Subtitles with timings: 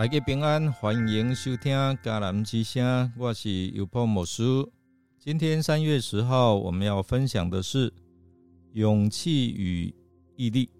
[0.00, 4.42] 大家平安，欢迎收听迦南之声，我是尤波牧师。
[5.18, 7.92] 今天三月十号，我们要分享的是
[8.72, 9.94] 勇气与
[10.36, 10.70] 毅力。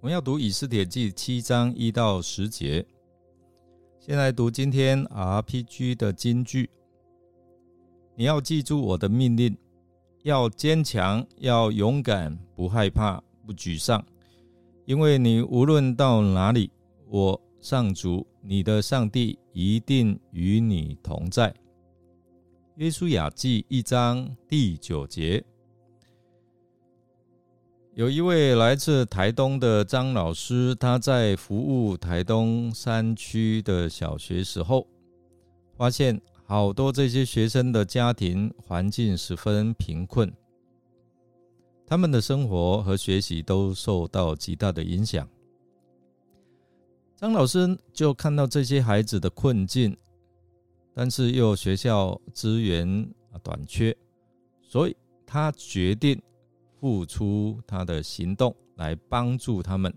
[0.00, 2.84] 我们要读以斯帖记七章一到十节。
[4.00, 6.68] 先来读今天 RPG 的金句：
[8.16, 9.56] 你要记住我的命令，
[10.24, 14.04] 要坚强，要勇敢，不害怕，不沮丧，
[14.86, 16.68] 因为你无论到哪里，
[17.06, 17.40] 我。
[17.60, 21.54] 上主，你的上帝一定与你同在。
[22.76, 25.44] 约书亚记一章第九节，
[27.94, 34.86] 有一位来自台东的张老师，他在服务台东山区的小学时候，
[35.76, 40.32] 发现好多这些学生的家庭环境十分贫困，
[41.86, 45.28] 他们的生活和学习都受到极大的影响。
[47.20, 49.94] 张老师就看到这些孩子的困境，
[50.94, 52.88] 但是又学校资源
[53.30, 53.94] 啊短缺，
[54.62, 54.96] 所以
[55.26, 56.18] 他决定
[56.80, 59.92] 付出他的行动来帮助他们。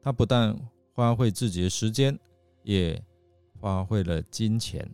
[0.00, 0.58] 他不但
[0.94, 2.18] 花费自己的时间，
[2.62, 2.98] 也
[3.60, 4.90] 花费了金钱，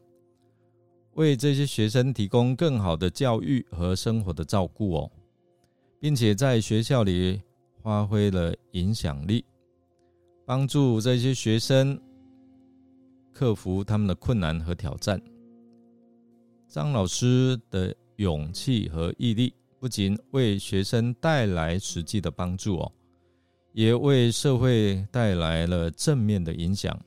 [1.13, 5.11] 为这些学生提供更好的教育和生活的照顾哦，
[6.01, 7.41] 并且在学校里
[7.81, 9.45] 发挥了影响力。
[10.47, 11.99] 帮助这些学生
[13.33, 15.21] 克服他们的困难和挑战。
[16.69, 22.93] 张老师的勇气和毅力不仅为学生带来实际的帮助哦，
[23.73, 26.99] 也为社会带来了正面的影响。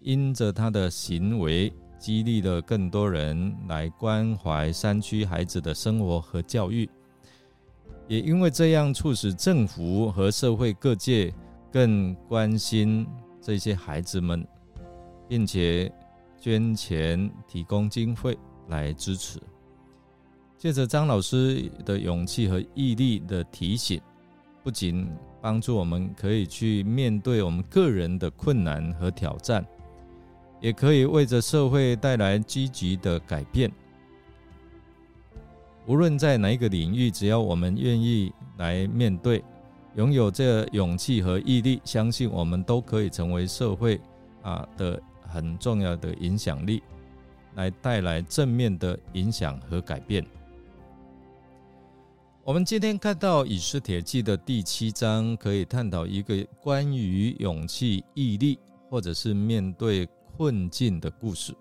[0.00, 6.88] 因着他的行为，激励了更多人来关怀山区孩子的生活和教育，
[8.06, 11.32] 也因为这样，促使政府和社会各界。
[11.74, 13.04] 更关心
[13.40, 14.46] 这些孩子们，
[15.26, 15.92] 并且
[16.40, 19.40] 捐钱提供经费来支持。
[20.56, 24.00] 借着张老师的勇气和毅力的提醒，
[24.62, 25.10] 不仅
[25.42, 29.66] 帮助我们可以去面对我们个人的困难和挑战，
[30.60, 33.68] 也可以为着社会带来积极的改变。
[35.88, 39.42] 无论在哪一个领域，只要我们愿意来面对。
[39.96, 44.00] 拥有这勇气和毅力，相信我们都可以成为社会
[44.42, 46.82] 啊的很重要的影响力，
[47.54, 50.24] 来带来正面的影响和改变。
[52.42, 58.58] 我们今天看到《以斯帖记》的第七章，可以探讨一个关于勇气、毅力，
[58.90, 61.54] 或者是面对困境的故事。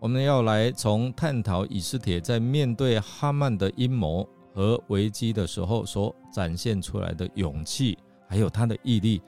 [0.00, 4.26] 我们要来从探讨以斯帖在面对哈曼的阴谋。
[4.52, 7.96] 和危机的时候所展现出来的勇气，
[8.28, 9.22] 还有他的毅力，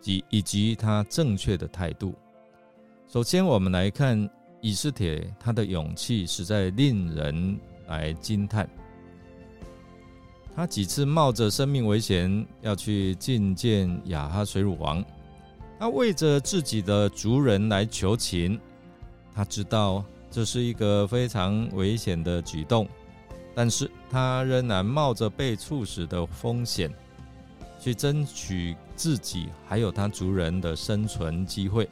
[0.00, 2.14] 及以及他正确的态度。
[3.08, 4.28] 首先，我们来看
[4.60, 8.68] 以斯帖，他的勇气实在令人来惊叹。
[10.54, 15.04] 他几次冒着生命危险要去觐见亚哈水乳王，
[15.78, 18.58] 他为着自己的族人来求情，
[19.34, 22.88] 他知道这是一个非常危险的举动。
[23.58, 26.92] 但是他仍然冒着被处死的风险，
[27.80, 31.88] 去争取自己还有他族人的生存机会。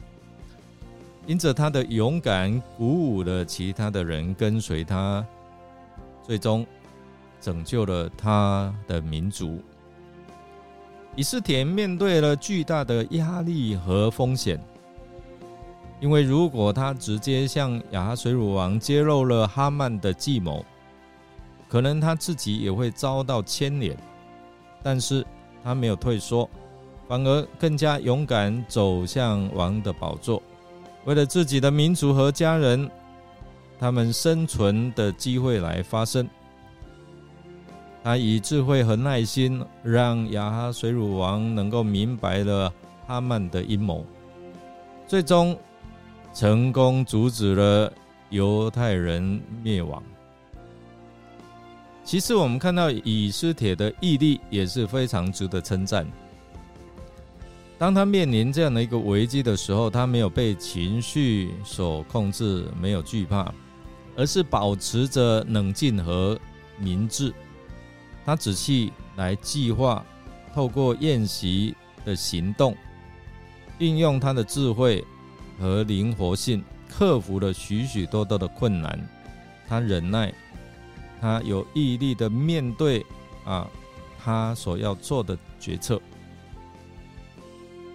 [1.25, 5.25] 因着他的勇敢，鼓舞了其他的人跟随他，
[6.21, 6.63] 最终
[7.41, 9.59] 拯救了他的民族。
[11.15, 14.63] 以斯田面对了巨大的压力和风险，
[15.99, 20.63] 因为如果他直接向亚哈水乳王揭露了哈曼的计谋，
[21.75, 23.93] 可能他自己也会遭到牵连，
[24.81, 25.27] 但是
[25.61, 26.49] 他没有退缩，
[27.05, 30.41] 反而更加勇敢走向王的宝座，
[31.03, 32.89] 为了自己的民族和家人，
[33.77, 36.25] 他们生存的机会来发声。
[38.01, 42.71] 他以智慧和耐心，让亚哈水乳王能够明白了
[43.05, 44.05] 哈曼的阴谋，
[45.05, 45.53] 最终
[46.33, 47.91] 成功阻止了
[48.29, 50.01] 犹太人灭亡。
[52.05, 56.05] 其次，我们看到以斯帖的毅力也是非常值得称赞。
[57.79, 63.51] 当他面临这样的一个危机的时候，他没有被情绪所控制，没有惧怕，
[64.15, 66.39] 而是保持着冷静和
[66.77, 67.33] 明智。
[68.23, 70.05] 他仔细来计划，
[70.53, 71.75] 透过宴席
[72.05, 72.77] 的行动，
[73.79, 75.03] 运用他的智慧
[75.59, 79.09] 和灵活性，克服了许许多多的困难。
[79.67, 80.31] 他忍耐。
[81.19, 83.05] 他有毅力的面对
[83.43, 83.67] 啊，
[84.23, 86.01] 他所要做的决策。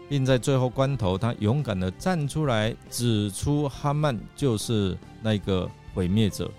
[0.09, 6.51] 并在最后关头，他勇敢的站出来，指出哈曼就是那个毁灭者。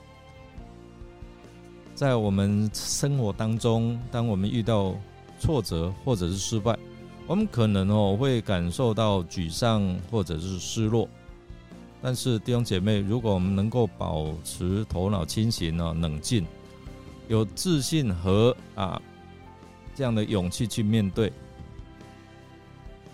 [1.94, 4.96] 在我们生活当中，当我们遇到
[5.38, 6.80] 挫折或者是失败，
[7.28, 11.10] 我们可能哦会感受到沮丧或者是失落。
[12.02, 16.46] 但是弟兄姐妹，如果我们能够保持头脑清醒呢，冷静，
[17.28, 19.00] 有自信和啊
[19.94, 21.32] 这样的勇气去面对。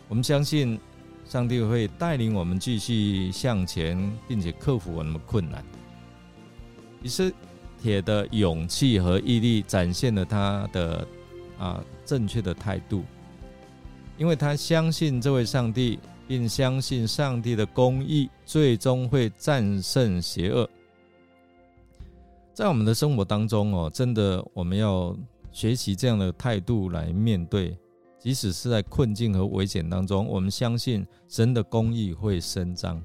[0.07, 0.79] 我们相信
[1.25, 5.61] 上帝会带领我们继续向前，并且克服我们的困难。
[7.03, 7.33] 以斯
[7.83, 11.07] 帖的勇气和毅力展现了他的
[11.59, 13.03] 啊正确的态度，
[14.17, 20.69] 因为他相信这位上帝，并相信上帝的公义最终会战胜邪恶。
[22.53, 25.15] 在我们的生活当中哦，真的我们要
[25.51, 27.77] 学习这样的态度来面对。
[28.19, 33.01] 即使是在困境和危险当中，我们相信神的公义会伸张。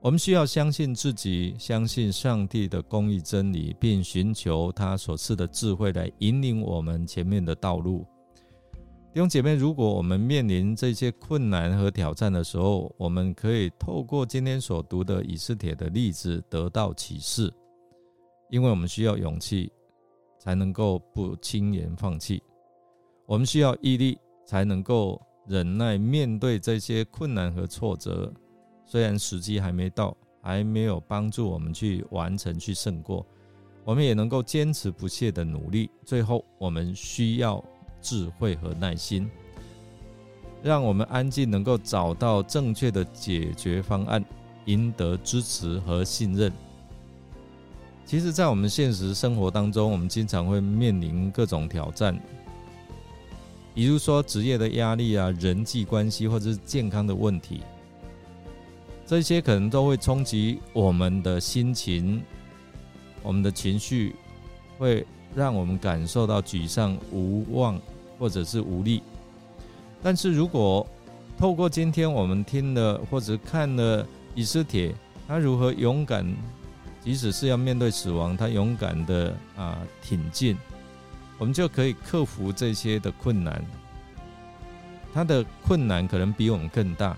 [0.00, 8.04] 我们需要相信自己，相信上帝的公义真理，并寻求他所赐的智慧来引领我们前面的道路。
[9.12, 17.52] 弟兄姐妹，如果我们面临这些困难和挑战的时候，我们可以透过今天所读的以斯帖的例子得到启示，
[18.48, 19.70] 因为我们需要勇气，
[20.38, 22.42] 才能够不轻言放弃。
[23.26, 28.32] 我们需要毅力，才能够忍耐面对这些困难和挫折。
[28.86, 33.26] 虽然时机还没到，还没有帮助我们去完成、去胜过，
[33.84, 35.90] 我们也能够坚持不懈的努力。
[36.02, 37.62] 最后，我们需要
[38.02, 39.30] 智慧和耐心，
[40.62, 44.22] 让我们安静，能够找到正确的解决方案，
[44.66, 46.52] 赢得支持和信任。
[48.04, 52.20] 其实，在我们现实生活当中，我们经常会面临各种挑战。
[53.74, 57.62] 比如说职业的压力啊，人际关系或者是健康的问题，
[59.06, 62.22] 这些可能都会冲击我们的心情，
[63.22, 64.14] 我们的情绪
[64.76, 67.80] 会让我们感受到沮丧、无望
[68.22, 69.02] 或者是无力。
[70.00, 70.86] 但是如果
[71.36, 74.94] 透过今天我们听了或者看了以斯帖，
[75.26, 76.24] 他如何勇敢，
[77.02, 80.56] 即使是要面对死亡，他勇敢的啊挺进。
[81.36, 83.60] 我们就可以克服这些的困难。
[85.12, 87.16] 他的困难可能比我们更大。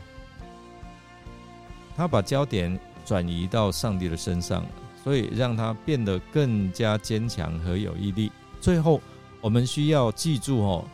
[1.94, 4.64] 他把焦点转移到上帝的身上，
[5.02, 8.32] 所以让他变得更加坚强和有毅力。
[8.58, 9.02] 最后，
[9.44, 10.84] 我们需要记住哦，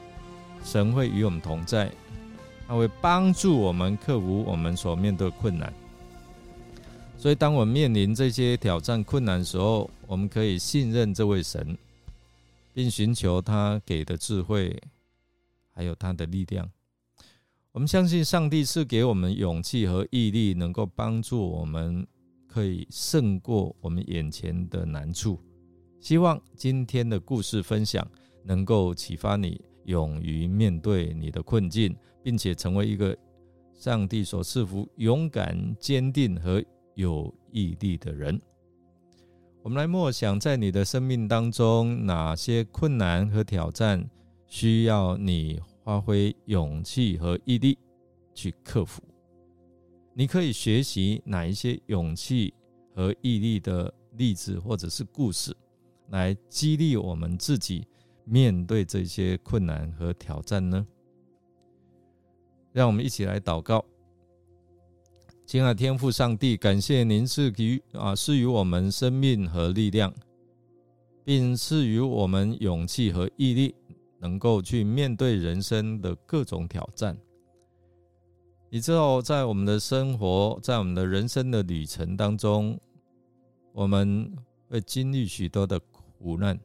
[0.64, 1.88] 神会与我们同在，
[2.67, 5.73] 他会帮助我们克服我们所面对的困难。
[7.17, 11.79] 所以，当我们面临这些挑战困难的时候，我们可以信任这位神。
[12.73, 14.81] 并寻求他给的智慧，
[15.73, 16.70] 还有他的力量。
[17.73, 22.06] 我们相信上帝是给我们勇气和毅力，能够帮助我们
[22.46, 25.38] 可以胜过我们眼前的难处。
[26.00, 28.06] 希望今天的故事分享
[28.43, 33.17] 能够启发你，勇于面对你的困境，并且成为一个
[33.75, 36.63] 上帝所赐福、勇敢、坚定和
[36.94, 38.41] 有毅力的人。
[39.63, 44.09] 我们来默想，在你的生命当中，哪些困难和挑战
[44.47, 47.79] 需要你发挥勇气和毅力
[48.35, 49.03] 去克服？
[50.15, 52.53] 你可以学习哪一些勇气
[52.94, 55.55] 和毅力的例子或者是故事，
[56.09, 57.87] 来激励我们自己
[58.31, 60.87] 面对这些困难和挑战呢？
[62.72, 63.84] 让我们一起来祷告。
[65.44, 70.15] 亲爱的天父上帝，感谢您赐予啊赐予我们生命和力量，
[71.25, 73.75] 并赐予我们勇气和毅力，
[74.20, 77.19] 能够去面对人生的各种挑战。
[78.70, 82.79] 你知道，在我们的生活，在我们的人生的旅程当中，
[83.72, 84.32] 我们
[84.69, 86.56] 会经历许多的苦难，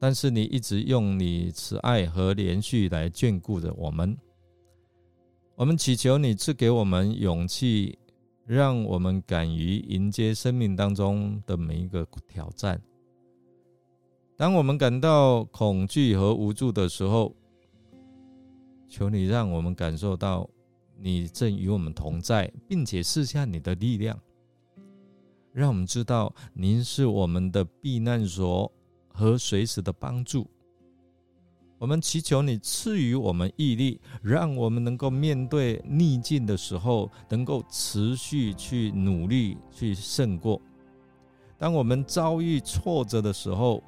[0.00, 4.16] 但是你一直用你慈爱和连续来眷顾着我们。
[5.56, 7.98] 我们祈求你赐给我们勇气，
[8.46, 12.80] 让我们敢于迎接生命当中的每一个挑战。
[14.38, 17.36] 当我们感到恐惧和无助的时候，
[18.88, 20.48] 求你让我们感受到
[20.98, 24.18] 你正与我们同在，并且试下你的力量，
[25.52, 28.72] 让我们知道您是我们的避难所
[29.20, 30.46] 和随时的帮助。
[31.76, 40.58] 我们祈求你赐予我们毅力，让我们能够面对逆境的时候，能够持续去努力去胜过。
[41.58, 43.82] 当我们遭遇挫折的时候，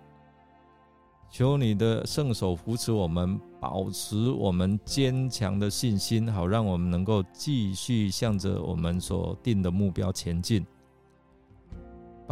[1.31, 10.67] 求你的圣手扶持我们，保持我们坚强的信心，好让我们能够继续向着我们所定的目标前进，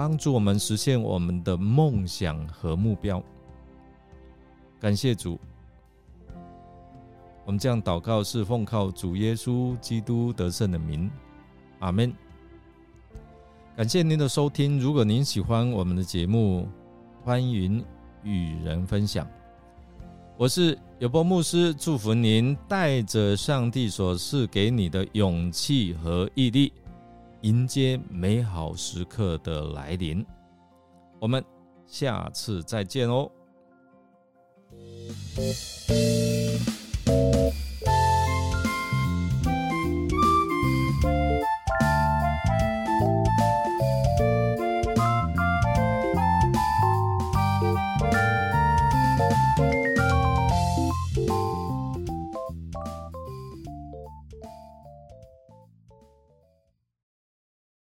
[0.01, 3.23] 帮助我们实现我们的梦想和目标。
[4.81, 5.39] 感谢主，
[7.45, 11.11] 我们这样祷告是奉靠主耶稣基督得胜的名，
[11.81, 12.11] 阿门。
[13.77, 16.67] 感谢您的收听，如果您喜欢我们的节目，
[17.23, 17.85] 欢迎
[18.23, 19.29] 与人分享。
[20.39, 26.73] 我是有波牧师，祝福您带着上帝所赐给你的勇气和毅力，
[27.43, 30.25] 迎接美好时刻的来临。
[31.21, 31.45] 我们
[31.87, 33.31] 下次再见哦。